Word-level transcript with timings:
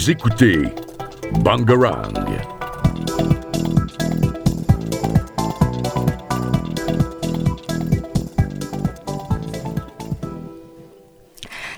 Vous 0.00 0.10
écoutez 0.10 0.62
Bangarang. 1.44 2.14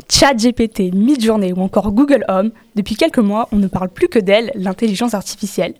ChatGPT, 0.08 0.94
Midjourney 0.94 1.52
ou 1.52 1.62
encore 1.62 1.90
Google 1.90 2.24
Home, 2.28 2.52
depuis 2.76 2.94
quelques 2.94 3.18
mois, 3.18 3.48
on 3.50 3.56
ne 3.56 3.66
parle 3.66 3.88
plus 3.88 4.06
que 4.06 4.20
d'elle, 4.20 4.52
l'intelligence 4.54 5.14
artificielle. 5.14 5.74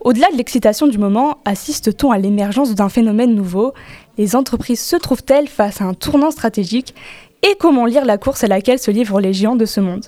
Au-delà 0.00 0.26
de 0.32 0.36
l'excitation 0.36 0.88
du 0.88 0.98
moment, 0.98 1.38
assiste-t-on 1.44 2.10
à 2.10 2.18
l'émergence 2.18 2.74
d'un 2.74 2.88
phénomène 2.88 3.32
nouveau? 3.32 3.74
Les 4.18 4.34
entreprises 4.34 4.80
se 4.80 4.96
trouvent-elles 4.96 5.46
face 5.46 5.80
à 5.80 5.84
un 5.84 5.94
tournant 5.94 6.32
stratégique? 6.32 6.96
Et 7.44 7.54
comment 7.60 7.86
lire 7.86 8.04
la 8.04 8.18
course 8.18 8.42
à 8.42 8.48
laquelle 8.48 8.80
se 8.80 8.90
livrent 8.90 9.20
les 9.20 9.32
géants 9.32 9.54
de 9.54 9.66
ce 9.66 9.78
monde? 9.78 10.06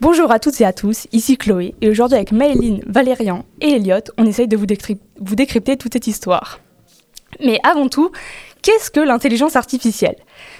Bonjour 0.00 0.32
à 0.32 0.40
toutes 0.40 0.60
et 0.60 0.64
à 0.64 0.72
tous, 0.72 1.06
ici 1.12 1.38
Chloé, 1.38 1.74
et 1.80 1.88
aujourd'hui 1.88 2.16
avec 2.16 2.32
Maëline, 2.32 2.82
Valérian 2.86 3.44
et 3.60 3.74
Elliot, 3.74 4.00
on 4.18 4.26
essaye 4.26 4.48
de 4.48 4.56
vous, 4.56 4.66
décrypter 4.66 5.76
toute 5.76 5.92
cette 5.92 6.08
histoire. 6.08 6.58
Mais 7.42 7.58
avant 7.62 7.88
tout, 7.88 8.10
qu'est-ce 8.60 8.90
que 8.90 9.00
l'intelligence 9.00 9.54
artificielle? 9.54 10.16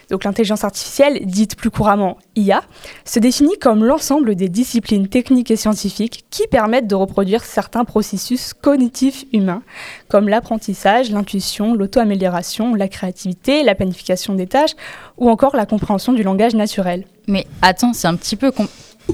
Donc 0.09 0.25
l'intelligence 0.25 0.63
artificielle, 0.63 1.27
dite 1.27 1.57
plus 1.57 1.71
couramment 1.71 2.17
IA, 2.37 2.63
se 3.05 3.19
définit 3.19 3.59
comme 3.59 3.85
l'ensemble 3.85 4.37
des 4.37 4.49
disciplines 4.49 5.09
techniques 5.09 5.51
et 5.51 5.57
scientifiques 5.57 6.25
qui 6.31 6.47
permettent 6.47 6.87
de 6.87 6.95
reproduire 6.95 7.45
certains 7.45 7.85
processus 7.85 8.55
cognitifs 8.55 9.25
humains, 9.33 9.63
comme 10.09 10.29
l'apprentissage, 10.29 11.11
l'intuition, 11.11 11.75
l'auto-amélioration, 11.75 12.75
la 12.75 12.89
créativité, 12.89 13.65
la 13.65 13.75
planification 13.75 14.35
des 14.35 14.47
tâches 14.47 14.75
ou 15.19 15.29
encore 15.29 15.57
la 15.57 15.67
compréhension 15.67 16.13
du 16.13 16.23
langage 16.23 16.55
naturel. 16.55 17.05
Mais 17.27 17.47
attends, 17.63 17.93
c'est 17.93 18.09
un 18.09 18.17
petit 18.17 18.37
peu 18.37 18.53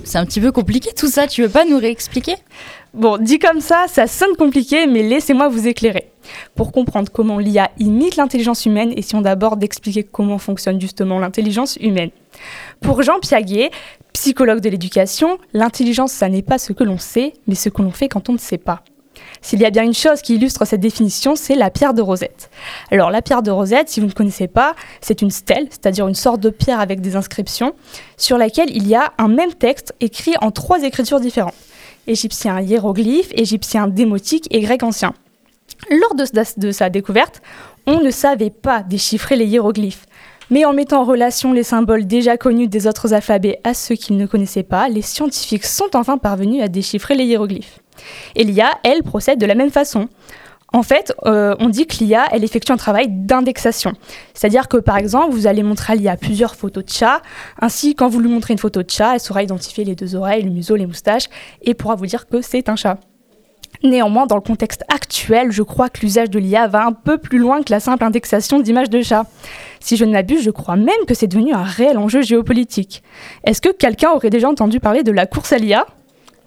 c'est 0.05 0.19
un 0.19 0.24
petit 0.24 0.41
peu 0.41 0.52
compliqué 0.52 0.91
tout 0.96 1.08
ça, 1.08 1.27
tu 1.27 1.42
veux 1.42 1.48
pas 1.48 1.64
nous 1.64 1.78
réexpliquer? 1.78 2.34
Bon, 2.94 3.19
dit 3.19 3.38
comme 3.38 3.60
ça, 3.60 3.86
ça 3.88 4.06
sonne 4.06 4.34
compliqué, 4.36 4.86
mais 4.86 5.02
laissez-moi 5.02 5.48
vous 5.48 5.69
éclairer. 5.69 6.10
Pour 6.55 6.72
comprendre 6.72 7.10
comment 7.12 7.38
l'IA 7.38 7.70
imite 7.78 8.16
l'intelligence 8.16 8.66
humaine, 8.66 8.92
essayons 8.96 9.20
d'abord 9.20 9.56
d'expliquer 9.56 10.02
comment 10.02 10.38
fonctionne 10.38 10.80
justement 10.80 11.18
l'intelligence 11.18 11.77
humaine. 11.77 12.11
Pour 12.80 13.02
Jean 13.02 13.20
Piaget, 13.20 13.70
psychologue 14.12 14.61
de 14.61 14.68
l'éducation, 14.68 15.38
l'intelligence, 15.52 16.12
ça 16.12 16.28
n'est 16.28 16.42
pas 16.42 16.58
ce 16.58 16.72
que 16.72 16.84
l'on 16.84 16.98
sait, 16.98 17.34
mais 17.46 17.55
ce 17.55 17.68
que 17.68 17.83
l'on 17.83 17.92
fait 17.92 18.08
quand 18.08 18.28
on 18.28 18.33
ne 18.33 18.38
sait 18.38 18.58
pas. 18.58 18.83
S'il 19.42 19.60
y 19.60 19.64
a 19.64 19.70
bien 19.70 19.84
une 19.84 19.94
chose 19.94 20.20
qui 20.20 20.34
illustre 20.34 20.66
cette 20.66 20.80
définition, 20.80 21.34
c'est 21.34 21.55
la 21.55 21.70
pierre 21.70 21.94
de 21.94 22.02
Rosette. 22.02 22.50
Alors 22.91 23.10
la 23.10 23.22
pierre 23.22 23.42
de 23.42 23.50
Rosette, 23.50 23.88
si 23.88 24.00
vous 24.00 24.06
ne 24.06 24.12
connaissez 24.12 24.48
pas, 24.48 24.74
c'est 25.00 25.22
une 25.22 25.30
stèle, 25.30 25.66
c'est-à-dire 25.70 26.06
une 26.08 26.14
sorte 26.14 26.41
de 26.41 26.50
pierre 26.50 26.80
avec 26.80 27.00
des 27.00 27.16
inscriptions, 27.16 27.74
sur 28.16 28.36
laquelle 28.36 28.70
il 28.74 28.86
y 28.86 28.94
a 28.94 29.12
un 29.18 29.28
même 29.28 29.55
texte 29.55 29.94
écrit 30.00 30.34
en 30.41 30.50
trois 30.50 30.83
écritures 30.83 31.20
différentes. 31.20 31.55
Égyptien 32.06 32.61
hiéroglyphe, 32.61 33.30
égyptien 33.33 33.88
démotique 33.88 34.46
et 34.50 34.61
grec 34.61 34.83
ancien. 34.83 35.14
Lors 35.91 36.14
de, 36.14 36.72
sa 36.72 36.91
découverte, 36.91 37.41
on 37.86 38.00
ne 38.00 38.11
savait 38.11 38.50
pas 38.50 38.83
déchiffrer 38.83 39.36
les 39.36 39.46
hiéroglyphes. 39.46 40.06
Mais 40.50 40.64
en 40.64 40.72
mettant 40.72 41.02
en 41.02 41.05
relation 41.05 41.52
les 41.52 41.62
symboles 41.62 42.06
déjà 42.06 42.36
connus 42.36 42.66
des 42.66 42.86
autres 42.86 43.14
alphabets 43.14 43.61
à 43.62 43.72
ceux 43.72 43.94
qu'ils 43.94 44.16
ne 44.16 44.27
connaissaient 44.27 44.64
pas, 44.64 44.88
les 44.88 45.02
scientifiques 45.02 45.64
sont 45.64 45.91
enfin 45.94 46.18
parvenus 46.18 46.62
à 46.62 46.68
déchiffrer 46.68 47.14
les 47.14 47.24
hiéroglyphes. 47.24 47.78
Et 48.34 48.44
l'IA, 48.44 48.70
elle, 48.82 49.02
procède 49.02 49.38
de 49.38 49.46
la 49.46 49.54
même 49.54 49.70
façon. 49.70 50.08
En 50.72 50.82
fait, 50.82 51.12
euh, 51.26 51.56
on 51.58 51.68
dit 51.68 51.86
que 51.86 51.96
l'IA, 51.96 52.26
elle 52.30 52.44
effectue 52.44 52.70
un 52.70 52.76
travail 52.76 53.08
d'indexation. 53.08 53.92
C'est-à-dire 54.34 54.68
que, 54.68 54.76
par 54.76 54.96
exemple, 54.96 55.32
vous 55.32 55.46
allez 55.46 55.62
montrer 55.62 55.94
à 55.94 55.96
l'IA 55.96 56.16
plusieurs 56.16 56.54
photos 56.54 56.84
de 56.84 56.90
chats. 56.90 57.22
Ainsi, 57.60 57.94
quand 57.94 58.08
vous 58.08 58.20
lui 58.20 58.28
montrez 58.28 58.52
une 58.52 58.58
photo 58.58 58.83
de 58.83 58.90
chat, 58.90 59.14
elle 59.14 59.20
saura 59.20 59.42
identifier 59.42 59.84
les 59.84 59.96
deux 59.96 60.14
oreilles, 60.14 60.44
le 60.44 60.50
museau, 60.50 60.77
les 60.77 60.86
moustaches, 60.86 61.27
et 61.62 61.74
pourra 61.74 61.96
vous 61.96 62.06
dire 62.06 62.28
que 62.28 62.40
c'est 62.40 62.68
un 62.68 62.77
chat. 62.77 62.98
Néanmoins, 63.83 64.27
dans 64.27 64.36
le 64.36 64.42
contexte 64.42 64.84
actuel, 64.92 65.50
je 65.50 65.62
crois 65.62 65.89
que 65.89 66.00
l'usage 66.02 66.28
de 66.30 66.39
l'IA 66.39 66.68
va 66.68 66.84
un 66.84 66.92
peu 66.92 67.18
plus 67.18 67.39
loin 67.39 67.62
que 67.62 67.72
la 67.72 67.80
simple 67.80 68.05
indexation 68.05 68.60
d'images 68.60 68.90
de 68.90 69.00
chats. 69.00 69.24
Si 69.80 69.96
je 69.96 70.05
ne 70.05 70.12
m'abuse, 70.12 70.42
je 70.42 70.50
crois 70.50 70.77
même 70.77 71.06
que 71.08 71.14
c'est 71.14 71.28
devenu 71.28 71.52
un 71.55 71.62
réel 71.62 71.96
enjeu 71.96 72.20
géopolitique. 72.20 73.02
Est-ce 73.44 73.62
que 73.62 73.70
quelqu'un 73.70 74.10
aurait 74.10 74.30
déjà 74.30 74.48
entendu 74.48 74.80
parler 74.80 75.02
de 75.02 75.12
la 75.12 75.27
course 75.27 75.52
à 75.52 75.56
l'IA 75.56 75.86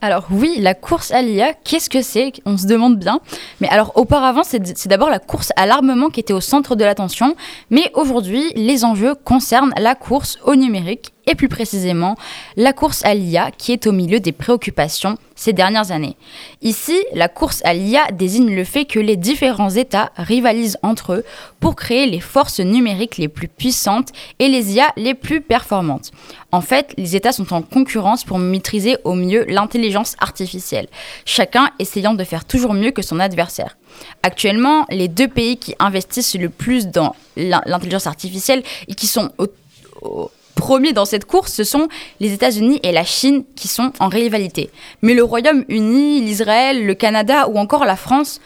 alors 0.03 0.25
oui, 0.31 0.57
la 0.59 0.73
course 0.73 1.11
à 1.11 1.21
l'IA, 1.21 1.53
qu'est-ce 1.53 1.89
que 1.89 2.01
c'est? 2.01 2.33
On 2.45 2.57
se 2.57 2.67
demande 2.67 2.99
bien. 2.99 3.21
Mais 3.61 3.69
alors 3.69 3.93
auparavant, 3.95 4.41
c'est 4.43 4.87
d'abord 4.89 5.09
la 5.09 5.19
course 5.19 5.53
à 5.55 5.65
l'armement 5.65 6.09
qui 6.09 6.19
était 6.19 6.33
au 6.33 6.41
centre 6.41 6.75
de 6.75 6.83
l'attention. 6.83 7.37
Mais 7.69 7.89
aujourd'hui, 7.93 8.51
les 8.55 8.83
enjeux 8.83 9.15
concernent 9.15 9.73
la 9.77 9.95
course 9.95 10.39
au 10.43 10.57
numérique 10.57 11.12
et 11.27 11.35
plus 11.35 11.49
précisément 11.49 12.15
la 12.55 12.73
course 12.73 13.03
à 13.05 13.13
l'IA 13.13 13.51
qui 13.51 13.71
est 13.71 13.87
au 13.87 13.91
milieu 13.91 14.19
des 14.19 14.31
préoccupations 14.31 15.17
ces 15.35 15.53
dernières 15.53 15.91
années. 15.91 16.15
Ici, 16.61 17.03
la 17.13 17.27
course 17.27 17.61
à 17.65 17.73
l'IA 17.73 18.05
désigne 18.11 18.53
le 18.55 18.63
fait 18.63 18.85
que 18.85 18.99
les 18.99 19.17
différents 19.17 19.69
États 19.69 20.11
rivalisent 20.15 20.77
entre 20.83 21.13
eux 21.13 21.25
pour 21.59 21.75
créer 21.75 22.05
les 22.05 22.19
forces 22.19 22.59
numériques 22.59 23.17
les 23.17 23.27
plus 23.27 23.47
puissantes 23.47 24.09
et 24.39 24.47
les 24.47 24.73
IA 24.73 24.93
les 24.95 25.13
plus 25.13 25.41
performantes. 25.41 26.11
En 26.51 26.61
fait, 26.61 26.93
les 26.97 27.15
États 27.15 27.31
sont 27.31 27.51
en 27.53 27.61
concurrence 27.61 28.23
pour 28.23 28.37
maîtriser 28.37 28.97
au 29.03 29.15
mieux 29.15 29.45
l'intelligence 29.45 30.15
artificielle, 30.19 30.87
chacun 31.25 31.69
essayant 31.79 32.13
de 32.13 32.23
faire 32.23 32.45
toujours 32.45 32.73
mieux 32.73 32.91
que 32.91 33.01
son 33.01 33.19
adversaire. 33.19 33.77
Actuellement, 34.21 34.85
les 34.89 35.07
deux 35.07 35.27
pays 35.27 35.57
qui 35.57 35.75
investissent 35.79 36.35
le 36.35 36.49
plus 36.49 36.87
dans 36.87 37.15
l'intelligence 37.35 38.07
artificielle 38.07 38.63
et 38.87 38.93
qui 38.93 39.07
sont 39.07 39.31
au 39.37 40.29
premiers 40.55 40.93
dans 40.93 41.05
cette 41.05 41.25
course, 41.25 41.53
ce 41.53 41.63
sont 41.63 41.87
les 42.19 42.33
États-Unis 42.33 42.79
et 42.83 42.91
la 42.91 43.03
Chine 43.03 43.43
qui 43.55 43.67
sont 43.67 43.91
en 43.99 44.07
rivalité. 44.07 44.69
Mais 45.01 45.13
le 45.13 45.23
Royaume-Uni, 45.23 46.21
l'Israël, 46.21 46.85
le 46.85 46.93
Canada 46.95 47.47
ou 47.49 47.57
encore 47.57 47.85
la 47.85 47.95
France 47.95 48.39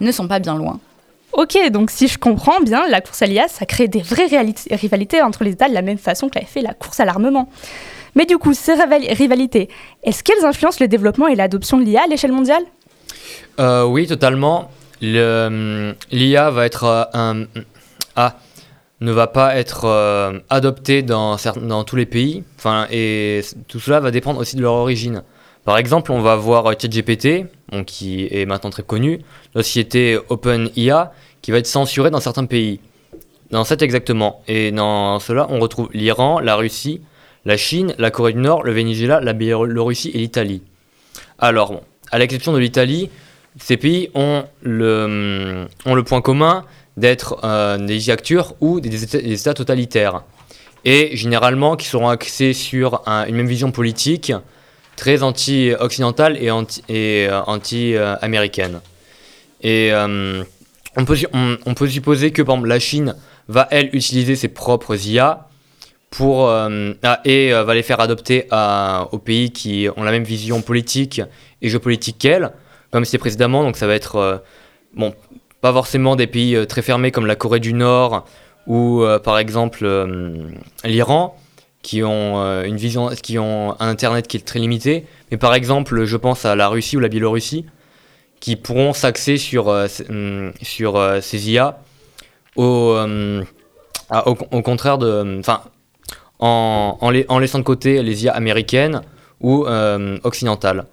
ne 0.00 0.12
sont 0.12 0.28
pas 0.28 0.38
bien 0.38 0.56
loin. 0.56 0.80
Ok, 1.32 1.58
donc 1.70 1.90
si 1.90 2.06
je 2.06 2.16
comprends 2.18 2.60
bien, 2.60 2.86
la 2.88 3.00
course 3.00 3.22
à 3.22 3.26
l'IA, 3.26 3.48
ça 3.48 3.66
crée 3.66 3.88
des 3.88 4.02
vraies 4.02 4.28
rivalités 4.70 5.20
entre 5.20 5.42
les 5.42 5.50
États 5.52 5.68
de 5.68 5.74
la 5.74 5.82
même 5.82 5.98
façon 5.98 6.28
qu'avait 6.28 6.46
fait 6.46 6.60
la 6.62 6.74
course 6.74 7.00
à 7.00 7.04
l'armement. 7.04 7.48
Mais 8.14 8.24
du 8.24 8.38
coup, 8.38 8.54
ces 8.54 8.74
rivalités, 8.74 9.68
est-ce 10.04 10.22
qu'elles 10.22 10.44
influencent 10.44 10.78
le 10.80 10.86
développement 10.86 11.26
et 11.26 11.34
l'adoption 11.34 11.78
de 11.78 11.82
l'IA 11.84 12.02
à 12.04 12.06
l'échelle 12.06 12.30
mondiale? 12.30 12.62
Euh, 13.58 13.84
Oui, 13.84 14.06
totalement. 14.06 14.70
L'IA 15.00 16.50
va 16.50 16.66
être 16.66 16.84
euh, 16.84 17.04
un... 17.14 17.46
Ah, 18.14 18.36
ne 19.04 19.12
va 19.12 19.26
pas 19.26 19.56
être 19.56 19.84
euh, 19.84 20.40
adopté 20.50 21.02
dans, 21.02 21.36
dans 21.62 21.84
tous 21.84 21.96
les 21.96 22.06
pays. 22.06 22.42
Enfin, 22.56 22.86
et 22.90 23.42
tout 23.68 23.78
cela 23.78 24.00
va 24.00 24.10
dépendre 24.10 24.40
aussi 24.40 24.56
de 24.56 24.62
leur 24.62 24.72
origine. 24.72 25.22
Par 25.64 25.78
exemple, 25.78 26.12
on 26.12 26.20
va 26.20 26.36
voir 26.36 26.64
ChatGPT, 26.78 27.46
qui 27.86 28.28
est 28.30 28.44
maintenant 28.44 28.70
très 28.70 28.82
connu, 28.82 29.20
la 29.54 29.62
société 29.62 30.18
OpenIA, 30.28 31.12
qui 31.40 31.52
va 31.52 31.58
être 31.58 31.66
censurée 31.66 32.10
dans 32.10 32.20
certains 32.20 32.44
pays. 32.44 32.80
Dans 33.50 33.64
cet 33.64 33.82
exactement. 33.82 34.42
Et 34.46 34.72
dans 34.72 35.18
cela, 35.20 35.46
on 35.48 35.60
retrouve 35.60 35.88
l'Iran, 35.94 36.40
la 36.40 36.56
Russie, 36.56 37.00
la 37.44 37.56
Chine, 37.56 37.94
la 37.98 38.10
Corée 38.10 38.32
du 38.32 38.40
Nord, 38.40 38.62
le 38.62 38.72
Venezuela, 38.72 39.20
la 39.20 39.32
Biélorussie 39.32 40.10
et 40.10 40.18
l'Italie. 40.18 40.62
Alors, 41.38 41.72
bon, 41.72 41.80
à 42.10 42.18
l'exception 42.18 42.52
de 42.52 42.58
l'Italie, 42.58 43.10
ces 43.58 43.76
pays 43.76 44.10
ont 44.14 44.44
le, 44.62 45.66
ont 45.86 45.94
le 45.94 46.02
point 46.02 46.20
commun 46.20 46.64
d'être 46.96 47.38
euh, 47.44 47.78
des 47.78 47.98
dictatures 47.98 48.54
ou 48.60 48.80
des 48.80 49.32
états, 49.32 49.54
totalitaires. 49.54 50.24
Et 50.84 51.16
généralement 51.16 51.76
qui 51.76 51.86
seront 51.86 52.08
axés 52.08 52.52
sur 52.52 53.02
une 53.06 53.36
même 53.36 53.46
vision 53.46 53.70
politique 53.70 54.32
très 54.96 55.22
anti-occidentale 55.22 56.36
et 56.36 56.50
anti-américaine. 56.50 58.80
et 59.62 59.92
euh, 59.92 60.42
on, 60.96 61.04
peut, 61.04 61.16
on, 61.32 61.74
peut 61.74 61.88
supposer 61.88 62.30
que 62.30 62.42
par 62.42 62.54
exemple, 62.56 62.68
la 62.68 62.78
Chine 62.78 63.16
va, 63.48 63.66
elle, 63.70 63.88
utiliser 63.94 64.36
ses 64.36 64.48
propres 64.48 65.06
IA 65.06 65.48
pour, 66.10 66.48
euh, 66.48 66.92
ah, 67.02 67.20
et 67.24 67.50
va 67.50 67.74
les 67.74 67.82
faire 67.82 67.98
adopter 68.00 68.46
aux 69.10 69.18
pays 69.18 69.50
qui 69.50 69.88
ont 69.96 70.04
la 70.04 70.12
même 70.12 70.22
vision 70.22 70.60
politique 70.60 71.22
et 71.62 71.70
géopolitique 71.70 72.18
qu'elle, 72.18 72.52
comme 72.92 73.06
c'était 73.06 73.18
précédemment. 73.18 73.64
Donc 73.64 73.78
ça 73.78 73.88
va 73.88 73.94
être 73.94 74.44
bon, 74.94 75.14
pas 75.64 75.72
forcément 75.72 76.14
des 76.14 76.26
pays 76.26 76.56
euh, 76.56 76.66
très 76.66 76.82
fermés 76.82 77.10
comme 77.10 77.24
la 77.24 77.36
Corée 77.36 77.58
du 77.58 77.72
Nord 77.72 78.26
ou 78.66 79.02
euh, 79.02 79.18
par 79.18 79.38
exemple 79.38 79.78
euh, 79.84 80.50
l'Iran 80.84 81.38
qui 81.80 82.02
ont 82.02 82.36
une 82.64 82.76
vision 82.76 83.08
qui 83.08 83.38
ont 83.38 83.74
un 83.80 83.88
internet 83.88 84.26
qui 84.26 84.36
est 84.36 84.46
très 84.46 84.58
limité. 84.58 85.06
Mais 85.30 85.38
par 85.38 85.54
exemple 85.54 86.04
je 86.04 86.16
pense 86.18 86.44
à 86.44 86.54
la 86.54 86.68
Russie 86.68 86.98
ou 86.98 87.00
la 87.00 87.08
Biélorussie 87.08 87.64
qui 88.40 88.56
pourront 88.56 88.92
s'axer 88.92 89.38
sur 89.38 89.72
mm, 89.72 90.50
sur 90.60 91.02
ces 91.22 91.50
IA 91.50 91.78
au, 92.56 92.94
au, 94.26 94.62
contraire 94.62 94.98
de 94.98 95.38
enfin 95.38 95.62
en, 96.40 96.98
en, 97.00 97.12
en, 97.28 97.38
laissant 97.38 97.58
de 97.58 97.64
côté 97.64 98.02
les 98.02 98.24
IA 98.24 98.32
américaines 98.34 99.00
ou 99.40 99.66
occidentales. 100.24 100.84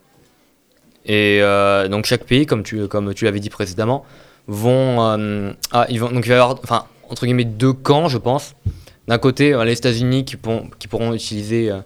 Et 1.05 1.41
donc 1.89 2.05
chaque 2.05 2.23
pays 2.23 2.45
comme 2.45 2.63
tu 2.63 2.87
comme 2.87 3.13
tu 3.13 3.25
l'avais 3.25 3.41
dit 3.41 3.49
précédemment 3.49 4.05
vont, 4.51 5.01
euh, 5.01 5.53
ah, 5.71 5.85
ils 5.89 5.99
vont 5.99 6.11
donc 6.11 6.25
il 6.25 6.29
va 6.29 6.35
y 6.35 6.39
avoir 6.39 6.59
enfin 6.63 6.85
entre 7.09 7.25
guillemets 7.25 7.45
deux 7.45 7.73
camps 7.73 8.09
je 8.09 8.17
pense 8.17 8.53
d'un 9.07 9.17
côté 9.17 9.53
euh, 9.53 9.63
les 9.63 9.77
États-Unis 9.77 10.25
qui, 10.25 10.35
pourront 10.35 11.13
utiliser 11.13 11.71
euh, 11.71 11.79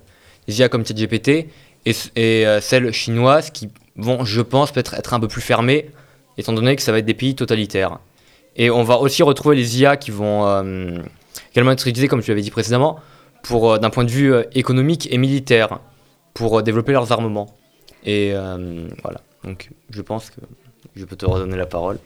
des 0.47 0.59
IA 0.59 0.69
comme 0.69 0.85
ChatGPT 0.85 1.47
et, 1.85 1.93
et 2.15 2.45
celles 2.61 2.91
chinoises 2.91 3.51
qui 3.51 3.69
vont, 3.95 4.25
je 4.25 4.41
pense, 4.41 4.71
peut-être 4.71 4.95
être 4.95 5.13
un 5.13 5.19
peu 5.19 5.27
plus 5.27 5.41
fermées, 5.41 5.91
étant 6.39 6.51
donné 6.51 6.75
que 6.75 6.81
ça 6.81 6.91
va 6.91 6.97
être 6.97 7.05
des 7.05 7.13
pays 7.13 7.35
totalitaires. 7.35 7.99
Et 8.55 8.71
on 8.71 8.83
va 8.83 8.97
aussi 8.97 9.21
retrouver 9.21 9.55
les 9.55 9.79
IA 9.79 9.95
qui 9.95 10.09
vont 10.09 10.43
également 11.51 11.71
être 11.71 11.87
utilisées, 11.87 12.07
comme 12.07 12.23
tu 12.23 12.31
l'avais 12.31 12.41
dit 12.41 12.49
précédemment, 12.49 12.99
pour 13.43 13.77
d'un 13.77 13.91
point 13.91 14.03
de 14.03 14.09
vue 14.09 14.33
économique 14.53 15.07
et 15.11 15.19
militaire, 15.19 15.79
pour 16.33 16.63
développer 16.63 16.91
leurs 16.91 17.11
armements. 17.11 17.55
Et 18.03 18.33
voilà, 19.03 19.21
donc 19.43 19.69
je 19.91 20.01
pense 20.01 20.31
que 20.31 20.41
je 20.95 21.05
peux 21.05 21.15
te 21.15 21.25
redonner 21.25 21.57
la 21.57 21.65
parole. 21.65 21.97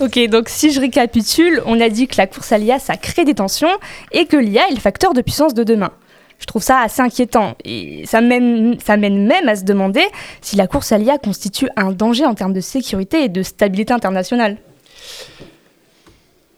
Ok, 0.00 0.18
donc 0.28 0.48
si 0.48 0.72
je 0.72 0.80
récapitule, 0.80 1.62
on 1.66 1.80
a 1.80 1.88
dit 1.88 2.08
que 2.08 2.16
la 2.16 2.26
course 2.26 2.50
à 2.52 2.58
l'IA, 2.58 2.78
ça 2.78 2.96
crée 2.96 3.24
des 3.24 3.34
tensions 3.34 3.68
et 4.12 4.26
que 4.26 4.36
l'IA 4.36 4.68
est 4.68 4.74
le 4.74 4.80
facteur 4.80 5.14
de 5.14 5.20
puissance 5.20 5.54
de 5.54 5.62
demain. 5.62 5.92
Je 6.40 6.46
trouve 6.46 6.62
ça 6.62 6.80
assez 6.80 7.00
inquiétant 7.00 7.54
et 7.64 8.04
ça 8.06 8.20
mène, 8.20 8.76
ça 8.84 8.96
mène 8.96 9.26
même 9.26 9.48
à 9.48 9.56
se 9.56 9.64
demander 9.64 10.02
si 10.40 10.56
la 10.56 10.66
course 10.66 10.92
à 10.92 10.98
l'IA 10.98 11.18
constitue 11.18 11.68
un 11.76 11.92
danger 11.92 12.26
en 12.26 12.34
termes 12.34 12.52
de 12.52 12.60
sécurité 12.60 13.24
et 13.24 13.28
de 13.28 13.42
stabilité 13.42 13.92
internationale. 13.92 14.58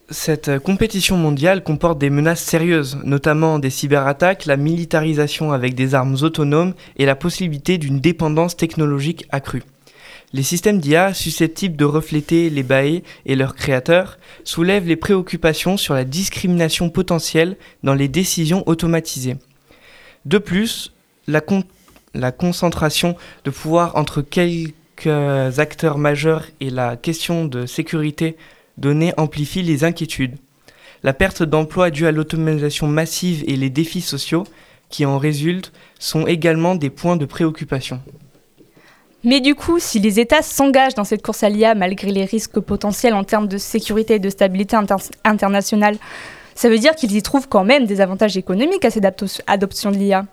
Cette 0.08 0.60
compétition 0.60 1.16
mondiale 1.16 1.64
comporte 1.64 1.98
des 1.98 2.10
menaces 2.10 2.42
sérieuses, 2.42 2.96
notamment 3.04 3.58
des 3.58 3.70
cyberattaques, 3.70 4.46
la 4.46 4.56
militarisation 4.56 5.52
avec 5.52 5.74
des 5.74 5.94
armes 5.94 6.16
autonomes 6.22 6.74
et 6.96 7.06
la 7.06 7.16
possibilité 7.16 7.76
d'une 7.76 7.98
dépendance 7.98 8.56
technologique 8.56 9.26
accrue. 9.30 9.64
Les 10.36 10.42
systèmes 10.42 10.80
d'IA 10.80 11.14
susceptibles 11.14 11.76
de 11.76 11.86
refléter 11.86 12.50
les 12.50 12.62
bails 12.62 13.02
et 13.24 13.36
leurs 13.36 13.54
créateurs 13.54 14.18
soulèvent 14.44 14.86
les 14.86 14.94
préoccupations 14.94 15.78
sur 15.78 15.94
la 15.94 16.04
discrimination 16.04 16.90
potentielle 16.90 17.56
dans 17.82 17.94
les 17.94 18.08
décisions 18.08 18.62
automatisées. 18.66 19.36
De 20.26 20.36
plus, 20.36 20.92
la, 21.26 21.40
con- 21.40 21.64
la 22.12 22.32
concentration 22.32 23.16
de 23.46 23.50
pouvoir 23.50 23.96
entre 23.96 24.20
quelques 24.20 25.06
acteurs 25.58 25.96
majeurs 25.96 26.44
et 26.60 26.68
la 26.68 26.98
question 26.98 27.46
de 27.46 27.64
sécurité 27.64 28.36
données 28.76 29.14
amplifie 29.16 29.62
les 29.62 29.84
inquiétudes. 29.84 30.36
La 31.02 31.14
perte 31.14 31.44
d'emploi 31.44 31.90
due 31.90 32.06
à 32.06 32.12
l'automatisation 32.12 32.88
massive 32.88 33.42
et 33.46 33.56
les 33.56 33.70
défis 33.70 34.02
sociaux 34.02 34.44
qui 34.90 35.06
en 35.06 35.16
résultent 35.16 35.72
sont 35.98 36.26
également 36.26 36.74
des 36.74 36.90
points 36.90 37.16
de 37.16 37.24
préoccupation. 37.24 38.02
Mais 39.26 39.40
du 39.40 39.54
coup, 39.56 39.78
si 39.80 39.98
les 39.98 40.20
États 40.20 40.40
s'engagent 40.40 40.94
dans 40.94 41.04
cette 41.04 41.20
course 41.20 41.42
à 41.42 41.48
l'IA 41.48 41.74
malgré 41.74 42.12
les 42.12 42.24
risques 42.24 42.60
potentiels 42.60 43.12
en 43.12 43.24
termes 43.24 43.48
de 43.48 43.58
sécurité 43.58 44.14
et 44.14 44.18
de 44.20 44.30
stabilité 44.30 44.76
inter- 44.76 44.94
internationale, 45.24 45.96
ça 46.54 46.68
veut 46.70 46.78
dire 46.78 46.94
qu'ils 46.94 47.14
y 47.14 47.22
trouvent 47.22 47.48
quand 47.48 47.64
même 47.64 47.86
des 47.86 48.00
avantages 48.00 48.36
économiques 48.36 48.84
à 48.84 48.90
cette 48.90 49.04
adoption 49.46 49.90
de 49.90 49.96
l'IA. 49.96 50.26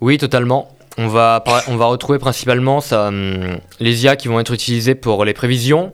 Oui, 0.00 0.18
totalement. 0.18 0.68
On 0.98 1.06
va, 1.06 1.44
on 1.68 1.76
va 1.76 1.86
retrouver 1.86 2.18
principalement 2.18 2.80
hum, 2.90 3.58
les 3.78 4.04
IA 4.04 4.16
qui 4.16 4.26
vont 4.26 4.40
être 4.40 4.52
utilisées 4.52 4.96
pour 4.96 5.24
les 5.24 5.32
prévisions. 5.32 5.92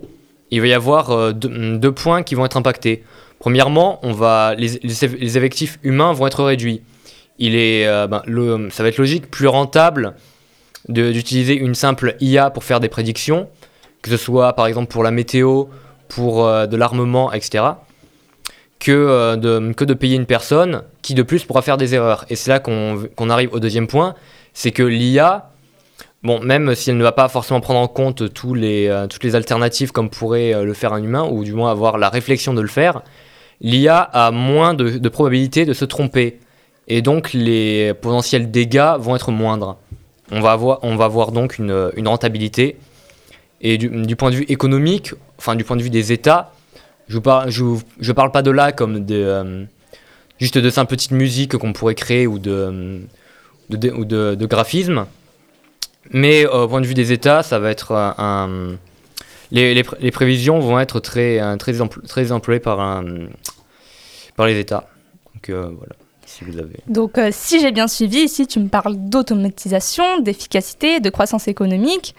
Il 0.51 0.63
va 0.63 0.67
y 0.69 0.73
avoir 0.73 1.11
euh, 1.11 1.33
deux, 1.33 1.77
deux 1.77 1.93
points 1.93 2.23
qui 2.23 2.35
vont 2.35 2.47
être 2.47 2.57
impactés. 2.57 3.05
Premièrement, 3.39 3.99
on 4.03 4.13
va, 4.13 4.55
les, 4.57 4.81
les 4.83 4.95
eff- 4.95 5.19
les 5.19 5.37
effectifs 5.37 5.79
humains 5.83 6.15
vont 6.15 6.27
être 6.27 6.43
réduits. 6.43 6.81
Il 7.39 7.55
est, 7.55 7.87
euh, 7.87 8.07
ben, 8.07 8.23
le, 8.25 8.71
ça 8.71 8.83
va 8.83 8.89
être 8.89 8.97
logique, 8.97 9.31
plus 9.31 9.49
rentable 9.49 10.15
d'utiliser 10.89 11.55
une 11.55 11.75
simple 11.75 12.17
IA 12.21 12.51
pour 12.51 12.65
faire 12.65 12.81
des 12.81 12.89
prédictions, 12.89 13.49
que 14.03 14.11
ce 14.11 14.17
soit 14.17 14.53
par 14.53 14.67
exemple 14.67 14.93
pour 14.93 15.03
la 15.03 15.11
météo, 15.11 15.65
pour 16.09 16.47
euh, 16.47 16.67
de 16.67 16.77
l'armement, 16.77 17.33
etc., 17.33 17.65
que, 18.79 18.93
euh, 18.93 19.37
de, 19.37 19.73
que 19.73 19.85
de 19.85 19.95
payer 19.95 20.17
une 20.17 20.27
personne 20.27 20.83
qui 21.01 21.15
de 21.15 21.23
plus 21.23 21.45
pourra 21.45 21.63
faire 21.63 21.77
des 21.77 21.95
erreurs. 21.95 22.27
Et 22.29 22.37
c'est 22.37 22.51
là 22.51 22.61
qu'on 22.61 23.31
arrive 23.31 23.53
au 23.53 23.61
deuxième 23.61 23.87
point, 23.87 24.15
c'est 24.53 24.73
que 24.73 24.83
l'IA, 24.83 25.51
bon, 26.23 26.41
même 26.41 26.75
si 26.75 26.91
elle 26.91 26.99
ne 26.99 27.03
va 27.03 27.13
pas 27.13 27.29
forcément 27.29 27.61
prendre 27.61 27.81
en 27.81 27.89
compte 27.89 28.33
tous 28.35 28.53
les, 28.53 28.89
euh, 28.89 29.07
toutes 29.07 29.25
les 29.25 29.35
alternatives 29.35 29.91
comme 29.91 30.11
pourrait 30.11 30.65
le 30.65 30.75
faire 30.75 30.93
un 30.93 31.03
humain, 31.03 31.27
ou 31.31 31.45
du 31.45 31.55
moins 31.55 31.71
avoir 31.71 31.97
la 31.97 32.11
réflexion 32.11 32.53
de 32.53 32.61
le 32.61 32.69
faire, 32.69 33.03
l'IA 33.61 33.99
a 34.01 34.31
moins 34.31 34.75
de, 34.75 34.99
de 34.99 35.09
probabilité 35.09 35.65
de 35.65 35.73
se 35.73 35.87
tromper. 35.87 36.41
Et 36.87 37.01
donc 37.01 37.33
les 37.33 37.95
potentiels 37.95 38.51
dégâts 38.51 38.97
vont 38.99 39.17
être 39.17 39.31
moindres. 39.31 39.79
On 40.31 40.41
va 40.41 40.53
avoir, 40.53 41.33
donc 41.33 41.59
une, 41.59 41.91
rentabilité. 42.09 42.77
Et 43.61 43.79
du, 43.79 44.17
point 44.17 44.31
de 44.31 44.37
vue 44.37 44.45
économique, 44.45 45.13
enfin 45.39 45.55
du 45.57 45.65
point 45.65 45.77
de 45.77 45.83
vue 45.83 45.91
des 45.91 46.13
États, 46.13 46.53
je 47.09 47.19
je 48.01 48.13
parle 48.13 48.31
pas 48.31 48.43
de 48.43 48.51
là 48.51 48.73
comme 48.73 49.05
de, 49.05 49.15
euh, 49.15 49.65
juste 50.39 50.59
de 50.59 50.71
simples 50.71 50.91
petites 50.91 51.13
musiques 51.13 51.57
qu'on 51.57 51.73
pourrait 51.73 51.95
créer 51.95 52.27
ou 52.27 52.39
de, 52.39 53.01
euh, 53.73 54.37
graphisme. 54.47 55.07
Mais 56.11 56.47
euh, 56.47 56.65
au 56.65 56.69
point 56.69 56.81
de 56.81 56.87
vue 56.87 56.95
des 56.95 57.13
États, 57.13 57.43
ça 57.43 57.59
va 57.59 57.71
être 57.71 58.15
les, 59.51 59.75
les 59.75 59.83
pré- 59.83 59.97
les 60.01 60.11
prévisions 60.11 60.59
vont 60.61 60.81
être 60.81 61.01
très, 61.01 61.57
très, 61.59 61.73
empl- 61.81 62.07
très 62.07 62.33
employées 62.33 62.61
par, 62.61 63.03
par 64.37 64.47
les 64.47 64.59
États. 64.59 64.89
Si 66.35 66.45
vous 66.45 66.59
avez. 66.59 66.77
Donc 66.87 67.19
euh, 67.19 67.31
si 67.33 67.61
j'ai 67.61 67.73
bien 67.73 67.89
suivi, 67.89 68.19
ici 68.19 68.47
tu 68.47 68.59
me 68.59 68.69
parles 68.69 68.97
d'automatisation, 68.97 70.21
d'efficacité, 70.21 71.01
de 71.01 71.11
croissance 71.11 71.49
économique. 71.49 72.15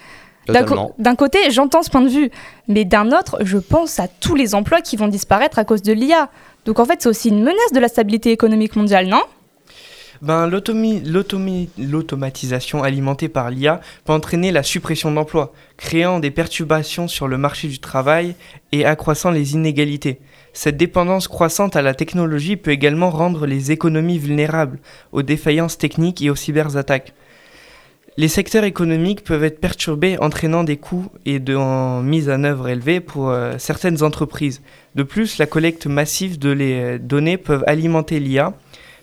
D'un 0.48 1.16
côté, 1.16 1.40
j'entends 1.50 1.82
ce 1.82 1.90
point 1.90 2.02
de 2.02 2.10
vue, 2.10 2.30
mais 2.68 2.86
d'un 2.86 3.12
autre, 3.12 3.38
je 3.42 3.58
pense 3.58 4.00
à 4.00 4.08
tous 4.08 4.36
les 4.36 4.54
emplois 4.54 4.82
qui 4.82 4.96
vont 4.96 5.08
disparaître 5.08 5.58
à 5.58 5.66
cause 5.66 5.82
de 5.82 5.92
l'IA. 5.92 6.30
Donc 6.66 6.80
en 6.80 6.86
fait, 6.86 7.02
c'est 7.02 7.10
aussi 7.10 7.30
une 7.30 7.40
menace 7.40 7.72
de 7.74 7.80
la 7.80 7.88
stabilité 7.88 8.32
économique 8.32 8.76
mondiale, 8.76 9.08
non? 9.08 9.24
Ben, 10.22 10.48
l'automatisation 10.48 12.84
alimentée 12.84 13.28
par 13.28 13.50
l'IA 13.50 13.82
peut 14.06 14.14
entraîner 14.14 14.52
la 14.52 14.64
suppression 14.64 15.12
d'emplois, 15.12 15.52
créant 15.78 16.20
des 16.20 16.32
perturbations 16.32 17.08
sur 17.08 17.28
le 17.28 17.38
marché 17.38 17.68
du 17.68 17.80
travail 17.80 18.36
et 18.72 18.86
accroissant 18.86 19.32
les 19.32 19.54
inégalités. 19.54 20.20
Cette 20.56 20.78
dépendance 20.78 21.28
croissante 21.28 21.76
à 21.76 21.82
la 21.82 21.94
technologie 21.94 22.56
peut 22.56 22.72
également 22.72 23.10
rendre 23.10 23.46
les 23.46 23.74
économies 23.74 24.20
vulnérables 24.20 24.80
aux 25.12 25.22
défaillances 25.22 25.78
techniques 25.78 26.22
et 26.22 26.30
aux 26.30 26.36
cyberattaques. 26.36 27.14
Les 28.16 28.30
secteurs 28.30 28.64
économiques 28.64 29.26
peuvent 29.26 29.44
être 29.44 29.60
perturbés, 29.60 30.18
entraînant 30.20 30.64
des 30.64 30.78
coûts 30.78 31.12
et 31.26 31.40
de 31.40 31.58
mise 32.02 32.30
en 32.30 32.46
œuvre 32.46 32.70
élevés 32.70 33.02
pour 33.02 33.30
euh, 33.30 33.56
certaines 33.58 34.02
entreprises. 34.02 34.62
De 34.96 35.04
plus, 35.04 35.40
la 35.40 35.46
collecte 35.46 35.88
massive 35.88 36.40
de 36.40 36.52
les 36.52 36.74
euh, 36.80 37.00
données 37.00 37.38
peuvent 37.38 37.66
alimenter 37.68 38.22
l'IA, 38.22 38.54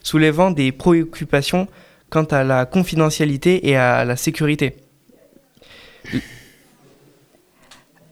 soulevant 0.03 0.53
des 0.53 0.73
préoccupations 0.73 1.69
quant 2.09 2.25
à 2.25 2.45
la 2.45 2.65
confidentialité 2.65 3.69
et 3.69 3.77
à 3.77 4.07
la 4.07 4.17
sécurité. 4.17 4.77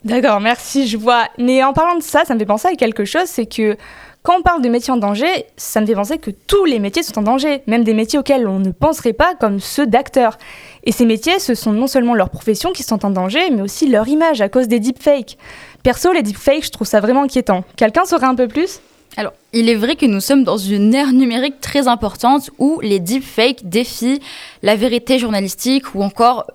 D'accord, 0.05 0.41
merci, 0.41 0.87
je 0.87 0.97
vois. 0.97 1.25
Mais 1.39 1.63
en 1.63 1.73
parlant 1.73 1.97
de 1.97 2.03
ça, 2.03 2.25
ça 2.25 2.35
me 2.35 2.39
fait 2.39 2.47
penser 2.47 2.69
à 2.69 2.75
quelque 2.75 3.05
chose, 3.05 3.27
c'est 3.27 3.47
que 3.47 3.77
quand 4.23 4.39
on 4.39 4.43
parle 4.43 4.61
de 4.61 4.69
métiers 4.69 4.93
en 4.93 4.99
danger, 4.99 5.47
ça 5.57 5.81
me 5.81 5.87
fait 5.87 5.95
penser 5.95 6.19
que 6.19 6.31
tous 6.31 6.67
les 6.67 6.79
métiers 6.79 7.03
sont 7.03 7.19
en 7.19 7.23
danger, 7.23 7.63
même 7.67 7.85
des 7.85 7.95
métiers 7.95 8.19
auxquels 8.19 8.47
on 8.47 8.59
ne 8.59 8.71
penserait 8.71 9.15
pas, 9.15 9.35
comme 9.35 9.61
ceux 9.61 9.87
d'acteurs. 9.87 10.37
Et 10.85 10.93
ces 10.93 11.07
métiers, 11.07 11.39
ce 11.39 11.55
sont 11.55 11.73
non 11.73 11.87
seulement 11.87 12.15
leurs 12.15 12.29
professions 12.29 12.73
qui 12.73 12.83
sont 12.83 13.05
en 13.07 13.11
danger, 13.11 13.51
mais 13.51 13.63
aussi 13.63 13.89
leur 13.89 14.09
image 14.09 14.43
à 14.43 14.51
cause 14.51 14.69
des 14.69 14.79
deepfakes. 14.79 15.39
Perso, 15.83 16.13
les 16.13 16.23
deepfakes, 16.23 16.67
je 16.67 16.71
trouve 16.71 16.87
ça 16.87 17.01
vraiment 17.01 17.23
inquiétant. 17.23 17.65
Quelqu'un 17.77 18.05
saurait 18.05 18.27
un 18.27 18.35
peu 18.35 18.49
plus? 18.49 18.81
Alors, 19.17 19.33
il 19.53 19.69
est 19.69 19.75
vrai 19.75 19.97
que 19.97 20.07
nous 20.07 20.21
sommes 20.21 20.45
dans 20.45 20.59
une 20.59 20.95
ère 20.95 21.13
numérique 21.13 21.61
très 21.61 21.89
importante 21.89 22.51
où 22.59 22.79
les 22.81 23.01
deepfakes 23.01 23.69
défient 23.69 24.21
la 24.63 24.77
vérité 24.77 25.19
journalistique 25.19 25.95
ou 25.95 26.03
encore 26.03 26.47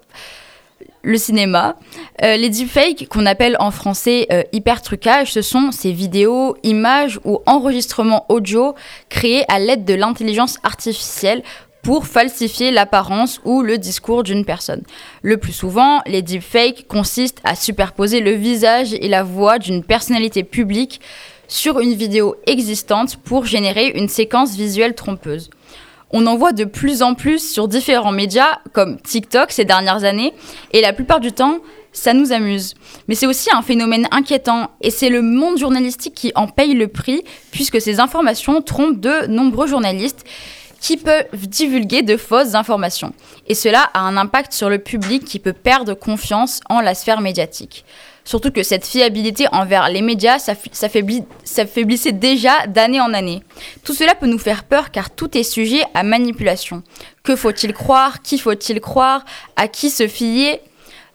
le 1.02 1.18
cinéma. 1.18 1.78
Euh, 2.24 2.36
les 2.36 2.50
deepfakes, 2.50 3.08
qu'on 3.08 3.26
appelle 3.26 3.56
en 3.60 3.72
français 3.72 4.28
euh, 4.32 4.44
hypertrucage, 4.52 5.32
ce 5.32 5.42
sont 5.42 5.72
ces 5.72 5.92
vidéos, 5.92 6.58
images 6.64 7.20
ou 7.24 7.40
enregistrements 7.46 8.26
audio 8.30 8.76
créés 9.10 9.46
à 9.48 9.60
l'aide 9.60 9.86
de 9.86 9.94
l'intelligence 9.94 10.58
artificielle 10.64 11.44
pour 11.84 12.08
falsifier 12.08 12.72
l'apparence 12.72 13.40
ou 13.46 13.62
le 13.62 13.78
discours 13.78 14.24
d'une 14.24 14.44
personne. 14.44 14.82
Le 15.22 15.38
plus 15.38 15.54
souvent, 15.54 16.02
les 16.08 16.24
deepfakes 16.24 16.88
consistent 16.88 17.42
à 17.44 17.56
superposer 17.56 18.22
le 18.22 18.32
visage 18.32 18.94
et 18.94 19.08
la 19.08 19.22
voix 19.22 19.60
d'une 19.60 19.84
personnalité 19.84 20.44
publique 20.44 21.00
sur 21.48 21.80
une 21.80 21.94
vidéo 21.94 22.36
existante 22.48 23.18
pour 23.18 23.46
générer 23.46 23.90
une 23.90 24.10
séquence 24.10 24.56
visuelle 24.56 24.96
trompeuse. 24.96 25.52
On 26.18 26.28
en 26.28 26.38
voit 26.38 26.54
de 26.54 26.64
plus 26.64 27.02
en 27.02 27.14
plus 27.14 27.40
sur 27.40 27.68
différents 27.68 28.14
médias 28.14 28.60
comme 28.72 28.98
TikTok 29.02 29.52
ces 29.52 29.66
dernières 29.66 30.06
années 30.06 30.34
et 30.72 30.80
la 30.80 30.94
plupart 30.94 31.20
du 31.20 31.34
temps, 31.34 31.58
ça 31.92 32.14
nous 32.14 32.32
amuse. 32.32 32.74
Mais 33.10 33.16
c'est 33.16 33.28
aussi 33.28 33.50
un 33.54 33.62
phénomène 33.62 34.08
inquiétant 34.12 34.72
et 34.80 34.92
c'est 34.92 35.10
le 35.10 35.22
monde 35.22 35.58
journalistique 35.58 36.14
qui 36.14 36.32
en 36.36 36.48
paye 36.48 36.74
le 36.74 36.88
prix 36.88 37.22
puisque 37.52 37.82
ces 37.82 38.00
informations 38.00 38.62
trompent 38.62 39.02
de 39.02 39.28
nombreux 39.28 39.68
journalistes 39.68 40.24
qui 40.80 40.96
peuvent 40.96 41.26
divulguer 41.34 42.02
de 42.02 42.16
fausses 42.16 42.56
informations. 42.56 43.12
Et 43.48 43.54
cela 43.54 43.82
a 43.94 44.00
un 44.00 44.16
impact 44.16 44.54
sur 44.54 44.70
le 44.70 44.80
public 44.80 45.26
qui 45.26 45.40
peut 45.40 45.52
perdre 45.52 45.96
confiance 45.96 46.62
en 46.70 46.80
la 46.80 46.96
sphère 46.96 47.20
médiatique. 47.20 47.84
Surtout 48.26 48.52
que 48.52 48.64
cette 48.64 48.86
fiabilité 48.86 49.46
envers 49.52 49.88
les 49.90 50.02
médias 50.02 50.40
s'affaiblissait 50.40 52.12
déjà 52.12 52.66
d'année 52.68 53.00
en 53.00 53.14
année. 53.14 53.44
Tout 53.84 53.94
cela 53.94 54.16
peut 54.16 54.26
nous 54.26 54.40
faire 54.40 54.64
peur 54.64 54.90
car 54.90 55.12
tout 55.12 55.38
est 55.38 55.44
sujet 55.44 55.84
à 55.94 56.02
manipulation. 56.02 56.82
Que 57.24 57.36
faut-il 57.36 57.72
croire? 57.72 58.24
Qui 58.24 58.40
faut-il 58.40 58.82
croire? 58.82 59.24
À 59.56 59.68
qui 59.68 59.92
se 59.92 60.08
fier? 60.08 60.60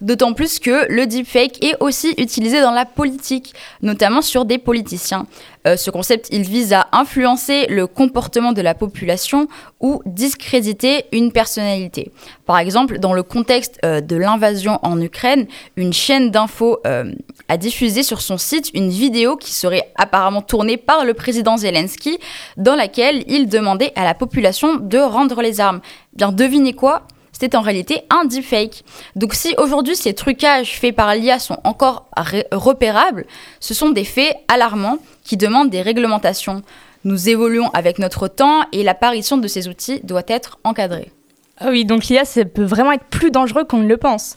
D'autant 0.00 0.32
plus 0.32 0.60
que 0.60 0.90
le 0.90 1.06
deepfake 1.06 1.62
est 1.62 1.76
aussi 1.80 2.14
utilisé 2.16 2.62
dans 2.62 2.70
la 2.70 2.86
politique, 2.86 3.52
notamment 3.82 4.22
sur 4.22 4.46
des 4.46 4.56
politiciens. 4.56 5.26
Euh, 5.66 5.76
ce 5.76 5.90
concept, 5.90 6.28
il 6.30 6.42
vise 6.42 6.72
à 6.72 6.88
influencer 6.92 7.66
le 7.66 7.86
comportement 7.86 8.52
de 8.52 8.62
la 8.62 8.74
population 8.74 9.46
ou 9.80 10.02
discréditer 10.06 11.04
une 11.12 11.32
personnalité. 11.32 12.12
Par 12.46 12.58
exemple, 12.58 12.98
dans 12.98 13.12
le 13.12 13.22
contexte 13.22 13.78
euh, 13.84 14.00
de 14.00 14.16
l'invasion 14.16 14.78
en 14.82 15.00
Ukraine, 15.00 15.46
une 15.76 15.92
chaîne 15.92 16.30
d'infos 16.30 16.78
euh, 16.86 17.12
a 17.48 17.56
diffusé 17.56 18.02
sur 18.02 18.22
son 18.22 18.38
site 18.38 18.70
une 18.74 18.88
vidéo 18.88 19.36
qui 19.36 19.52
serait 19.52 19.92
apparemment 19.96 20.42
tournée 20.42 20.76
par 20.76 21.04
le 21.04 21.14
président 21.14 21.56
Zelensky, 21.56 22.18
dans 22.56 22.74
laquelle 22.74 23.24
il 23.26 23.48
demandait 23.48 23.92
à 23.96 24.04
la 24.04 24.14
population 24.14 24.76
de 24.76 24.98
rendre 24.98 25.42
les 25.42 25.60
armes. 25.60 25.80
Bien, 26.14 26.32
devinez 26.32 26.72
quoi? 26.72 27.02
C'était 27.40 27.56
en 27.56 27.62
réalité 27.62 28.02
un 28.10 28.26
deepfake. 28.26 28.84
Donc 29.16 29.32
si 29.32 29.54
aujourd'hui 29.56 29.96
ces 29.96 30.12
trucages 30.12 30.78
faits 30.78 30.94
par 30.94 31.14
l'IA 31.14 31.38
sont 31.38 31.56
encore 31.64 32.06
repérables, 32.52 33.24
ce 33.60 33.72
sont 33.72 33.88
des 33.88 34.04
faits 34.04 34.36
alarmants 34.48 34.98
qui 35.24 35.38
demandent 35.38 35.70
des 35.70 35.80
réglementations. 35.80 36.60
Nous 37.04 37.30
évoluons 37.30 37.70
avec 37.72 37.98
notre 37.98 38.28
temps 38.28 38.64
et 38.72 38.82
l'apparition 38.82 39.38
de 39.38 39.48
ces 39.48 39.68
outils 39.68 40.00
doit 40.04 40.22
être 40.28 40.58
encadrée. 40.64 41.10
Ah 41.56 41.68
oui, 41.70 41.86
donc 41.86 42.08
l'IA, 42.08 42.26
ça 42.26 42.44
peut 42.44 42.62
vraiment 42.62 42.92
être 42.92 43.04
plus 43.04 43.30
dangereux 43.30 43.64
qu'on 43.64 43.78
ne 43.78 43.88
le 43.88 43.96
pense. 43.96 44.36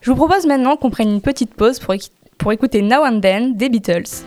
Je 0.00 0.10
vous 0.10 0.16
propose 0.16 0.44
maintenant 0.44 0.76
qu'on 0.76 0.90
prenne 0.90 1.10
une 1.10 1.20
petite 1.20 1.54
pause 1.54 1.78
pour, 1.78 1.94
pour 2.36 2.52
écouter 2.52 2.82
Now 2.82 3.04
and 3.04 3.20
Then 3.20 3.56
des 3.56 3.68
Beatles. 3.68 4.24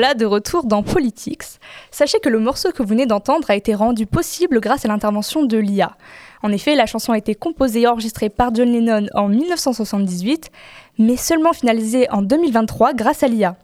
Voilà 0.00 0.14
de 0.14 0.24
retour 0.24 0.64
dans 0.64 0.82
Politics. 0.82 1.42
Sachez 1.90 2.20
que 2.20 2.30
le 2.30 2.38
morceau 2.38 2.72
que 2.72 2.82
vous 2.82 2.88
venez 2.88 3.04
d'entendre 3.04 3.50
a 3.50 3.54
été 3.54 3.74
rendu 3.74 4.06
possible 4.06 4.58
grâce 4.58 4.86
à 4.86 4.88
l'intervention 4.88 5.44
de 5.44 5.58
l'IA. 5.58 5.94
En 6.42 6.50
effet, 6.52 6.74
la 6.74 6.86
chanson 6.86 7.12
a 7.12 7.18
été 7.18 7.34
composée 7.34 7.82
et 7.82 7.86
enregistrée 7.86 8.30
par 8.30 8.54
John 8.54 8.72
Lennon 8.72 9.08
en 9.12 9.28
1978, 9.28 10.48
mais 10.96 11.18
seulement 11.18 11.52
finalisée 11.52 12.10
en 12.10 12.22
2023 12.22 12.94
grâce 12.94 13.22
à 13.22 13.28
l'IA. 13.28 13.56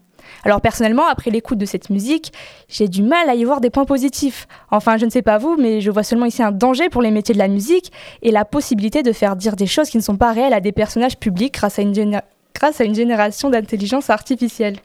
Alors 0.45 0.61
personnellement, 0.61 1.07
après 1.07 1.31
l'écoute 1.31 1.57
de 1.57 1.65
cette 1.65 1.89
musique, 1.89 2.35
j'ai 2.69 2.89
du 2.89 3.03
mal 3.03 3.31
à 3.31 3.35
y 3.35 3.43
voir 3.43 3.63
des 3.63 3.71
points 3.71 3.87
positifs. 3.87 4.47
Enfin, 4.71 4.99
je 4.99 5.07
ne 5.07 5.11
sais 5.11 5.23
pas 5.23 5.39
vous, 5.39 5.57
mais 5.59 5.81
je 5.81 5.91
vois 5.91 6.03
seulement 6.03 6.27
ici 6.27 6.43
un 6.43 6.53
danger 6.53 6.91
pour 6.91 7.01
les 7.01 7.13
métiers 7.13 7.33
de 7.33 7.39
la 7.39 7.49
musique 7.49 7.93
et 8.21 8.31
la 8.31 8.45
possibilité 8.45 9.03
de 9.03 9.13
faire 9.13 9.37
dire 9.37 9.57
des 9.57 9.67
choses 9.67 9.89
qui 9.89 9.97
ne 9.97 10.03
sont 10.03 10.19
pas 10.19 10.33
réelles 10.33 10.53
à 10.53 10.61
des 10.61 10.73
personnages 10.73 11.17
publics 11.17 11.55
grâce 11.55 11.79
à 11.79 11.83
une, 11.83 12.21
grâce 12.55 12.83
à 12.83 12.85
une 12.85 12.95
génération 12.95 13.49
d'intelligence 13.49 14.11
artificielle. 14.11 14.77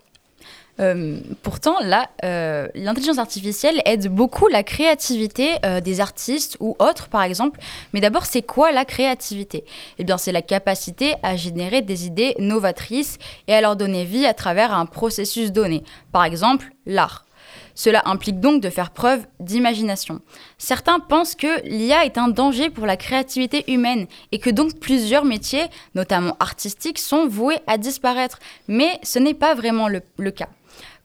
Euh, 0.79 1.19
pourtant, 1.43 1.79
là, 1.81 2.09
euh, 2.23 2.67
l'intelligence 2.75 3.17
artificielle 3.17 3.81
aide 3.85 4.07
beaucoup 4.07 4.47
la 4.47 4.63
créativité 4.63 5.51
euh, 5.65 5.81
des 5.81 5.99
artistes 5.99 6.57
ou 6.59 6.75
autres, 6.79 7.09
par 7.09 7.23
exemple. 7.23 7.59
Mais 7.93 8.01
d'abord, 8.01 8.25
c'est 8.25 8.41
quoi 8.41 8.71
la 8.71 8.85
créativité? 8.85 9.65
Eh 9.99 10.03
bien, 10.03 10.17
c'est 10.17 10.31
la 10.31 10.41
capacité 10.41 11.15
à 11.23 11.35
générer 11.35 11.81
des 11.81 12.05
idées 12.05 12.35
novatrices 12.39 13.17
et 13.47 13.53
à 13.53 13.61
leur 13.61 13.75
donner 13.75 14.05
vie 14.05 14.25
à 14.25 14.33
travers 14.33 14.73
un 14.73 14.85
processus 14.85 15.51
donné. 15.51 15.83
Par 16.11 16.23
exemple, 16.23 16.71
l'art. 16.85 17.25
Cela 17.73 18.01
implique 18.05 18.39
donc 18.39 18.61
de 18.61 18.69
faire 18.69 18.91
preuve 18.91 19.25
d'imagination. 19.39 20.21
Certains 20.57 20.99
pensent 20.99 21.35
que 21.35 21.61
l'IA 21.63 22.05
est 22.05 22.17
un 22.17 22.27
danger 22.27 22.69
pour 22.69 22.85
la 22.85 22.97
créativité 22.97 23.71
humaine 23.71 24.07
et 24.31 24.39
que 24.39 24.49
donc 24.49 24.79
plusieurs 24.79 25.25
métiers, 25.25 25.65
notamment 25.95 26.35
artistiques, 26.39 26.99
sont 26.99 27.27
voués 27.27 27.59
à 27.67 27.77
disparaître. 27.77 28.39
Mais 28.67 28.99
ce 29.03 29.19
n'est 29.19 29.33
pas 29.33 29.55
vraiment 29.55 29.87
le 29.87 30.31
cas. 30.31 30.49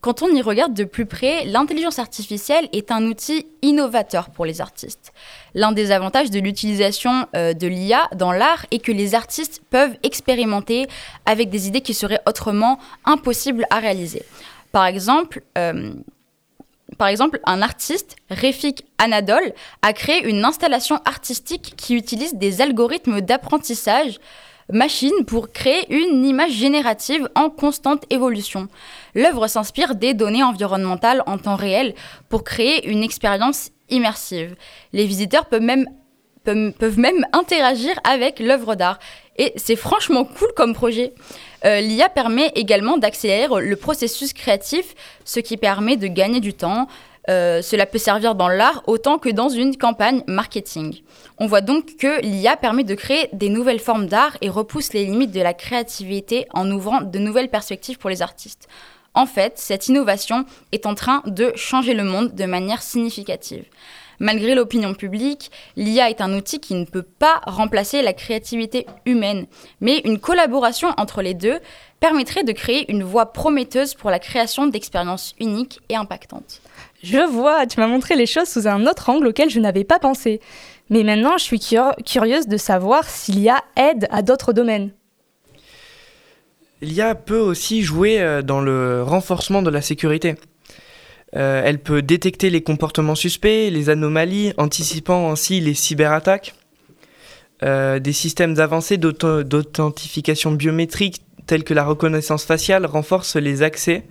Quand 0.00 0.22
on 0.22 0.28
y 0.28 0.42
regarde 0.42 0.74
de 0.74 0.84
plus 0.84 1.06
près, 1.06 1.44
l'intelligence 1.44 1.98
artificielle 1.98 2.68
est 2.72 2.92
un 2.92 3.04
outil 3.06 3.46
innovateur 3.62 4.30
pour 4.30 4.44
les 4.44 4.60
artistes. 4.60 5.12
L'un 5.54 5.72
des 5.72 5.90
avantages 5.90 6.30
de 6.30 6.38
l'utilisation 6.38 7.26
euh, 7.34 7.54
de 7.54 7.66
l'IA 7.66 8.08
dans 8.14 8.32
l'art 8.32 8.66
est 8.70 8.78
que 8.78 8.92
les 8.92 9.14
artistes 9.14 9.62
peuvent 9.70 9.96
expérimenter 10.02 10.86
avec 11.24 11.50
des 11.50 11.66
idées 11.66 11.80
qui 11.80 11.94
seraient 11.94 12.20
autrement 12.26 12.78
impossibles 13.04 13.66
à 13.70 13.78
réaliser. 13.78 14.22
Par 14.70 14.86
exemple, 14.86 15.42
euh, 15.58 15.92
par 16.98 17.08
exemple, 17.08 17.40
un 17.44 17.62
artiste, 17.62 18.16
Refik 18.30 18.86
Anadol, 18.98 19.52
a 19.82 19.92
créé 19.92 20.24
une 20.24 20.44
installation 20.44 21.00
artistique 21.04 21.74
qui 21.76 21.94
utilise 21.94 22.34
des 22.34 22.60
algorithmes 22.60 23.20
d'apprentissage 23.20 24.18
machine 24.72 25.24
pour 25.26 25.52
créer 25.52 25.92
une 25.92 26.24
image 26.24 26.52
générative 26.52 27.28
en 27.34 27.50
constante 27.50 28.04
évolution. 28.10 28.68
L'œuvre 29.14 29.46
s'inspire 29.46 29.94
des 29.94 30.14
données 30.14 30.42
environnementales 30.42 31.22
en 31.26 31.38
temps 31.38 31.56
réel 31.56 31.94
pour 32.28 32.44
créer 32.44 32.88
une 32.88 33.02
expérience 33.02 33.70
immersive. 33.88 34.56
Les 34.92 35.06
visiteurs 35.06 35.46
peuvent 35.46 35.62
même, 35.62 35.86
interagir 37.32 37.94
avec 38.04 38.40
l'œuvre 38.40 38.74
d'art. 38.74 38.98
Et 39.36 39.52
c'est 39.56 39.76
franchement 39.76 40.24
cool 40.24 40.48
comme 40.56 40.74
projet. 40.74 41.12
Euh, 41.64 41.80
L'IA 41.80 42.08
permet 42.08 42.52
également 42.54 42.96
d'accélérer 42.96 43.60
le 43.60 43.76
processus 43.76 44.32
créatif, 44.32 44.94
ce 45.24 45.40
qui 45.40 45.56
permet 45.56 45.96
de 45.96 46.06
gagner 46.06 46.40
du 46.40 46.54
temps. 46.54 46.88
Euh, 47.28 47.60
cela 47.60 47.86
peut 47.86 47.98
servir 47.98 48.34
dans 48.34 48.48
l'art 48.48 48.82
autant 48.86 49.18
que 49.18 49.28
dans 49.28 49.48
une 49.48 49.76
campagne 49.76 50.22
marketing. 50.26 51.02
On 51.38 51.46
voit 51.46 51.60
donc 51.60 51.96
que 51.96 52.20
l'IA 52.22 52.56
permet 52.56 52.84
de 52.84 52.94
créer 52.94 53.28
des 53.32 53.48
nouvelles 53.48 53.80
formes 53.80 54.06
d'art 54.06 54.36
et 54.40 54.48
repousse 54.48 54.92
les 54.92 55.04
limites 55.04 55.32
de 55.32 55.40
la 55.40 55.54
créativité 55.54 56.46
en 56.52 56.70
ouvrant 56.70 57.00
de 57.00 57.18
nouvelles 57.18 57.50
perspectives 57.50 57.98
pour 57.98 58.10
les 58.10 58.22
artistes. 58.22 58.68
En 59.14 59.26
fait, 59.26 59.54
cette 59.56 59.88
innovation 59.88 60.44
est 60.72 60.86
en 60.86 60.94
train 60.94 61.22
de 61.26 61.52
changer 61.56 61.94
le 61.94 62.04
monde 62.04 62.34
de 62.34 62.44
manière 62.44 62.82
significative. 62.82 63.64
Malgré 64.18 64.54
l'opinion 64.54 64.94
publique, 64.94 65.50
l'IA 65.76 66.10
est 66.10 66.20
un 66.20 66.34
outil 66.34 66.60
qui 66.60 66.74
ne 66.74 66.84
peut 66.84 67.02
pas 67.02 67.40
remplacer 67.46 68.02
la 68.02 68.12
créativité 68.12 68.86
humaine, 69.04 69.46
mais 69.80 69.98
une 70.04 70.18
collaboration 70.18 70.88
entre 70.96 71.22
les 71.22 71.34
deux 71.34 71.58
permettrait 72.00 72.44
de 72.44 72.52
créer 72.52 72.90
une 72.90 73.02
voie 73.02 73.32
prometteuse 73.32 73.94
pour 73.94 74.10
la 74.10 74.18
création 74.18 74.66
d'expériences 74.66 75.34
uniques 75.40 75.80
et 75.88 75.96
impactantes. 75.96 76.60
Je 77.02 77.18
vois, 77.18 77.66
tu 77.66 77.80
m'as 77.80 77.86
montré 77.86 78.16
les 78.16 78.26
choses 78.26 78.48
sous 78.48 78.66
un 78.66 78.86
autre 78.86 79.08
angle 79.10 79.28
auquel 79.28 79.50
je 79.50 79.60
n'avais 79.60 79.84
pas 79.84 79.98
pensé. 79.98 80.40
Mais 80.90 81.02
maintenant, 81.02 81.36
je 81.38 81.44
suis 81.44 81.60
curieuse 82.04 82.46
de 82.46 82.56
savoir 82.56 83.08
s'il 83.08 83.40
y 83.40 83.48
a 83.48 83.62
aide 83.76 84.06
à 84.10 84.22
d'autres 84.22 84.52
domaines. 84.52 84.90
L'IA 86.82 87.14
peut 87.14 87.38
aussi 87.38 87.82
jouer 87.82 88.20
euh, 88.20 88.42
dans 88.42 88.60
le 88.60 89.02
renforcement 89.02 89.62
de 89.62 89.70
la 89.70 89.80
sécurité. 89.80 90.34
Euh, 91.34 91.62
elle 91.64 91.78
peut 91.78 92.02
détecter 92.02 92.50
les 92.50 92.62
comportements 92.62 93.14
suspects, 93.14 93.70
les 93.70 93.90
anomalies, 93.90 94.52
anticipant 94.58 95.30
ainsi 95.30 95.60
les 95.60 95.74
cyberattaques. 95.74 96.54
Euh, 97.62 97.98
des 97.98 98.12
systèmes 98.12 98.60
avancés 98.60 98.98
d'authentification 98.98 100.52
biométrique 100.52 101.22
tels 101.46 101.64
que 101.64 101.74
la 101.74 101.84
reconnaissance 101.84 102.44
faciale 102.44 102.86
renforcent 102.86 103.36
les 103.36 103.62
accès. 103.62 104.04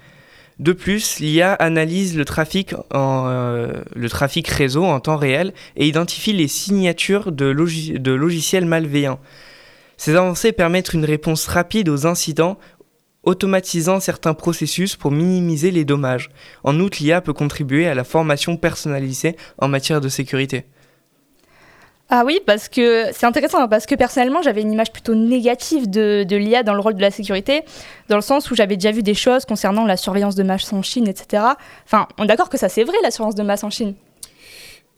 De 0.60 0.72
plus, 0.72 1.20
l'IA 1.20 1.54
analyse 1.54 2.16
le 2.16 2.24
trafic, 2.24 2.74
en, 2.94 3.26
euh, 3.28 3.74
le 3.94 4.10
trafic 4.10 4.48
réseau 4.48 4.86
en 4.86 5.00
temps 5.02 5.18
réel 5.18 5.54
et 5.76 5.88
identifie 5.88 6.32
les 6.32 6.48
signatures 6.48 7.32
de 7.32 7.46
logiciels 7.46 8.66
malveillants. 8.66 9.20
Ces 9.98 10.16
avancées 10.16 10.52
permettent 10.52 10.94
une 10.94 11.06
réponse 11.06 11.48
rapide 11.48 11.90
aux 11.90 12.08
incidents 12.08 12.58
automatisant 13.24 14.00
certains 14.00 14.34
processus 14.34 14.96
pour 14.96 15.12
minimiser 15.12 15.72
les 15.72 15.84
dommages. 15.84 16.30
En 16.64 16.80
outre, 16.80 17.00
l'IA 17.02 17.22
peut 17.22 17.34
contribuer 17.34 17.88
à 17.88 17.96
la 17.96 18.04
formation 18.04 18.56
personnalisée 18.56 19.36
en 19.58 19.68
matière 19.68 20.00
de 20.00 20.10
sécurité. 20.10 20.66
Ah 22.10 22.24
oui, 22.24 22.40
parce 22.46 22.70
que 22.70 23.08
c'est 23.14 23.26
intéressant, 23.26 23.62
hein, 23.62 23.68
parce 23.68 23.88
que 23.88 23.96
personnellement, 23.96 24.44
j'avais 24.44 24.62
une 24.62 24.72
image 24.72 24.92
plutôt 24.92 25.16
négative 25.16 25.90
de, 25.90 26.24
de 26.24 26.36
l'IA 26.36 26.62
dans 26.62 26.76
le 26.76 26.80
rôle 26.80 26.94
de 26.94 27.02
la 27.02 27.10
sécurité, 27.10 27.64
dans 28.10 28.16
le 28.16 28.22
sens 28.22 28.52
où 28.52 28.56
j'avais 28.56 28.76
déjà 28.76 28.92
vu 28.92 29.02
des 29.02 29.16
choses 29.16 29.46
concernant 29.46 29.86
la 29.86 29.98
surveillance 29.98 30.36
de 30.36 30.44
masse 30.44 30.72
en 30.72 30.84
Chine, 30.84 31.08
etc. 31.08 31.44
Enfin, 31.86 32.08
on 32.20 32.26
est 32.26 32.28
d'accord 32.28 32.50
que 32.50 32.60
ça 32.60 32.70
c'est 32.70 32.84
vrai, 32.84 32.98
la 33.02 33.10
surveillance 33.10 33.36
de 33.36 33.44
masse 33.44 33.64
en 33.64 33.72
Chine 33.72 33.96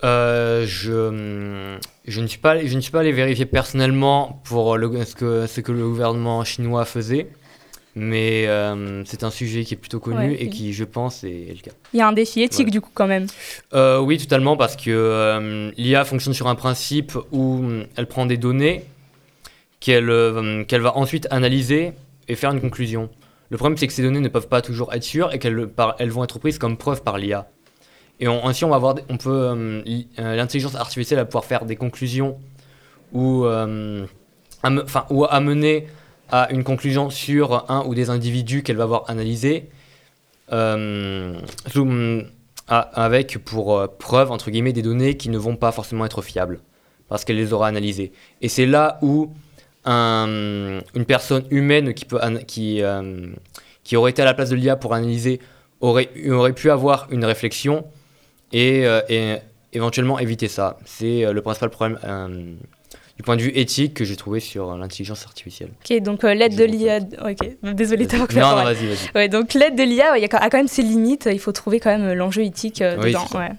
euh, 0.04 0.66
je, 0.68 1.80
je, 2.06 2.22
ne 2.22 2.28
suis 2.28 2.38
pas, 2.38 2.64
je 2.64 2.76
ne 2.76 2.82
suis 2.82 2.92
pas 2.92 3.00
allé 3.00 3.12
vérifier 3.12 3.46
personnellement 3.46 4.42
pour 4.44 4.76
ce, 4.76 5.16
que, 5.16 5.48
ce 5.48 5.62
que 5.62 5.72
le 5.72 5.88
gouvernement 5.88 6.44
chinois 6.44 6.86
faisait. 6.86 7.30
Mais 8.00 8.46
euh, 8.46 9.04
c'est 9.06 9.24
un 9.24 9.32
sujet 9.32 9.64
qui 9.64 9.74
est 9.74 9.78
plutôt 9.78 10.00
connu 10.00 10.36
et 10.36 10.50
qui, 10.50 10.72
je 10.72 10.84
pense, 10.84 11.24
est, 11.24 11.48
le 11.50 11.62
cas. 11.64 11.72
Il 11.94 11.98
y 11.98 12.02
a 12.02 12.08
un 12.08 12.14
défi 12.14 12.44
éthique, 12.44 12.70
du 12.70 12.80
coup, 12.80 12.92
quand 12.94 13.08
même. 13.08 13.26
Euh, 13.74 13.98
oui, 14.00 14.20
totalement, 14.20 14.56
parce 14.56 14.76
que 14.76 14.92
euh, 14.92 15.72
l'IA 15.78 16.06
fonctionne 16.06 16.36
sur 16.36 16.48
un 16.48 16.54
principe 16.54 17.14
où 17.32 17.64
elle 17.96 18.06
prend 18.06 18.28
des 18.28 18.38
données 18.38 18.84
qu'elle 19.80 20.66
qu'elle 20.68 20.82
va 20.82 20.96
ensuite 20.96 21.28
analyser 21.32 21.94
et 22.28 22.36
faire 22.36 22.52
une 22.52 22.62
conclusion. 22.62 23.10
Le 23.50 23.58
problème, 23.58 23.78
c'est 23.78 23.88
que 23.88 23.94
ces 23.94 24.04
données 24.04 24.20
ne 24.20 24.30
peuvent 24.30 24.48
pas 24.48 24.62
toujours 24.62 24.94
être 24.94 25.04
sûres 25.04 25.34
et 25.34 25.40
qu'elles 25.40 25.68
elles 25.98 26.12
vont 26.12 26.24
être 26.24 26.38
prises 26.38 26.60
comme 26.60 26.78
preuve 26.78 27.02
par 27.02 27.18
l'IA. 27.18 27.50
Et 28.20 28.28
ainsi, 28.28 28.64
on 28.64 28.70
va 28.70 28.76
avoir, 28.76 28.96
on 29.10 29.18
peut, 29.18 29.84
l'intelligence 30.18 30.76
artificielle 30.76 31.18
va 31.18 31.26
pouvoir 31.26 31.46
faire 31.46 31.66
des 31.66 31.76
conclusions 31.76 32.38
ou, 33.12 33.48
enfin, 33.48 35.06
ou 35.10 35.26
amener 35.26 35.88
à 36.30 36.52
une 36.52 36.64
conclusion 36.64 37.10
sur 37.10 37.70
un 37.72 37.86
ou 37.86 37.96
des 37.96 38.10
individus 38.10 38.64
qu'elle 38.64 38.78
va 38.78 38.84
avoir 38.84 39.10
analysés, 39.10 39.70
euh, 40.52 41.40
avec 42.68 43.38
pour 43.44 43.78
euh, 43.78 43.88
preuve, 43.88 44.32
entre 44.32 44.52
guillemets, 44.52 44.74
des 44.74 44.82
données 44.82 45.16
qui 45.16 45.30
ne 45.30 45.38
vont 45.38 45.56
pas 45.56 45.72
forcément 45.72 46.06
être 46.06 46.22
fiables, 46.22 46.60
parce 47.08 47.26
qu'elle 47.26 47.38
les 47.38 47.54
aura 47.54 47.68
analysées. 47.68 48.12
Et 48.42 48.50
c'est 48.50 48.66
là 48.66 49.00
où 49.02 49.32
un, 49.86 50.80
une 50.96 51.06
personne 51.06 51.46
humaine 51.50 51.94
qui, 51.94 52.06
peut, 52.06 52.20
qui, 52.46 52.82
euh, 52.82 53.28
qui 53.84 53.96
aurait 53.96 54.12
été 54.12 54.22
à 54.22 54.26
la 54.26 54.34
place 54.34 54.50
de 54.50 54.56
l'IA 54.56 54.76
pour 54.76 54.94
analyser 54.94 55.40
aurait, 55.80 56.10
aurait 56.30 56.54
pu 56.54 56.72
avoir 56.72 57.08
une 57.12 57.24
réflexion 57.24 57.86
et, 58.52 58.86
et 59.10 59.36
éventuellement 59.74 60.18
éviter 60.18 60.48
ça. 60.48 60.80
C'est 60.86 61.32
le 61.32 61.42
principal 61.42 61.70
problème 61.70 62.00
du 63.18 63.24
point 63.24 63.36
de 63.36 63.42
vue 63.42 63.52
éthique 63.56 63.96
que 63.96 64.06
j'ai 64.06 64.16
trouvé 64.16 64.40
sur 64.40 64.78
l'intelligence 64.78 65.26
artificielle. 65.26 65.70
Ok, 65.84 66.00
donc 66.02 66.24
euh, 66.24 66.36
l'aide 66.36 66.56
de 66.56 66.64
l'IA. 66.64 67.00
Ok, 67.26 67.74
désolé 67.74 68.06
d'avoir 68.06 68.32
Non, 68.32 68.58
non, 68.58 68.64
vas-y, 68.64 68.86
vas-y. 68.88 69.12
Ouais, 69.16 69.28
donc 69.28 69.56
l'aide 69.56 69.76
de 69.76 69.84
l'IA, 69.84 70.18
y 70.20 70.24
a 70.24 70.28
quand 70.28 70.54
même 70.54 70.68
ses 70.68 70.84
limites. 70.84 71.28
Il 71.32 71.40
faut 71.40 71.52
trouver 71.52 71.80
quand 71.80 71.90
même 71.90 72.10
euh, 72.10 72.14
l'enjeu 72.14 72.44
éthique 72.44 72.82
euh, 72.82 72.96
dedans. 72.98 73.26
Ouais. 73.34 73.50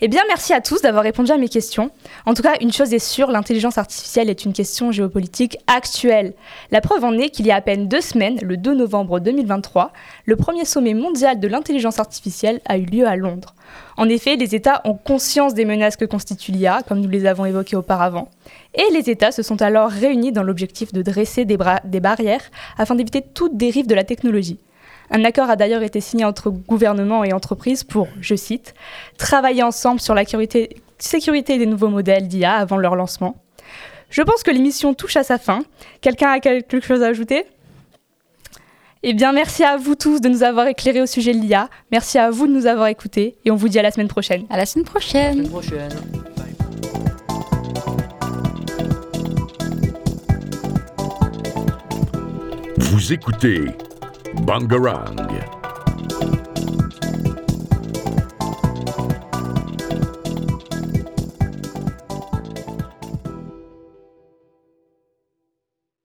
Eh 0.00 0.06
bien, 0.06 0.22
merci 0.28 0.52
à 0.52 0.60
tous 0.60 0.80
d'avoir 0.82 1.02
répondu 1.02 1.32
à 1.32 1.36
mes 1.36 1.48
questions. 1.48 1.90
En 2.24 2.34
tout 2.34 2.42
cas, 2.42 2.54
une 2.60 2.72
chose 2.72 2.94
est 2.94 3.00
sûre, 3.00 3.32
l'intelligence 3.32 3.78
artificielle 3.78 4.30
est 4.30 4.44
une 4.44 4.52
question 4.52 4.92
géopolitique 4.92 5.58
actuelle. 5.66 6.34
La 6.70 6.80
preuve 6.80 7.04
en 7.04 7.18
est 7.18 7.30
qu'il 7.30 7.46
y 7.46 7.50
a 7.50 7.56
à 7.56 7.60
peine 7.60 7.88
deux 7.88 8.00
semaines, 8.00 8.38
le 8.42 8.56
2 8.56 8.74
novembre 8.74 9.18
2023, 9.18 9.92
le 10.24 10.36
premier 10.36 10.64
sommet 10.64 10.94
mondial 10.94 11.40
de 11.40 11.48
l'intelligence 11.48 11.98
artificielle 11.98 12.60
a 12.66 12.78
eu 12.78 12.84
lieu 12.84 13.06
à 13.08 13.16
Londres. 13.16 13.54
En 13.96 14.08
effet, 14.08 14.36
les 14.36 14.54
États 14.54 14.80
ont 14.84 14.94
conscience 14.94 15.54
des 15.54 15.64
menaces 15.64 15.96
que 15.96 16.04
constitue 16.04 16.52
l'IA, 16.52 16.82
comme 16.86 17.00
nous 17.00 17.08
les 17.08 17.26
avons 17.26 17.44
évoquées 17.44 17.76
auparavant. 17.76 18.28
Et 18.74 18.92
les 18.92 19.10
États 19.10 19.32
se 19.32 19.42
sont 19.42 19.60
alors 19.60 19.90
réunis 19.90 20.30
dans 20.30 20.44
l'objectif 20.44 20.92
de 20.92 21.02
dresser 21.02 21.44
des, 21.44 21.58
des 21.84 22.00
barrières 22.00 22.44
afin 22.78 22.94
d'éviter 22.94 23.22
toute 23.22 23.56
dérive 23.56 23.88
de 23.88 23.94
la 23.96 24.04
technologie. 24.04 24.58
Un 25.10 25.24
accord 25.24 25.48
a 25.48 25.56
d'ailleurs 25.56 25.82
été 25.82 26.00
signé 26.00 26.24
entre 26.24 26.50
gouvernements 26.50 27.24
et 27.24 27.32
entreprises 27.32 27.82
pour, 27.82 28.08
je 28.20 28.34
cite, 28.34 28.74
travailler 29.16 29.62
ensemble 29.62 30.00
sur 30.00 30.14
la 30.14 30.24
sécurité 30.98 31.58
des 31.58 31.66
nouveaux 31.66 31.88
modèles 31.88 32.28
d'IA 32.28 32.54
avant 32.54 32.76
leur 32.76 32.94
lancement. 32.94 33.36
Je 34.10 34.22
pense 34.22 34.42
que 34.42 34.50
l'émission 34.50 34.94
touche 34.94 35.16
à 35.16 35.22
sa 35.22 35.38
fin. 35.38 35.62
Quelqu'un 36.00 36.30
a 36.30 36.40
quelque 36.40 36.80
chose 36.80 37.02
à 37.02 37.08
ajouter? 37.08 37.44
Eh 39.02 39.14
bien, 39.14 39.32
merci 39.32 39.64
à 39.64 39.76
vous 39.76 39.94
tous 39.94 40.20
de 40.20 40.28
nous 40.28 40.42
avoir 40.42 40.66
éclairés 40.66 41.00
au 41.00 41.06
sujet 41.06 41.32
de 41.32 41.38
l'IA. 41.38 41.68
Merci 41.92 42.18
à 42.18 42.30
vous 42.30 42.46
de 42.46 42.52
nous 42.52 42.66
avoir 42.66 42.88
écoutés 42.88 43.36
et 43.44 43.50
on 43.50 43.56
vous 43.56 43.68
dit 43.68 43.78
à 43.78 43.82
la 43.82 43.90
semaine 43.90 44.08
prochaine. 44.08 44.44
À 44.50 44.56
la 44.56 44.66
semaine 44.66 44.84
prochaine. 44.84 45.42
La 45.42 45.48
semaine 45.48 45.50
prochaine. 45.50 45.92
Vous 52.78 53.12
écoutez 53.12 53.66
Bangarang. 54.46 55.57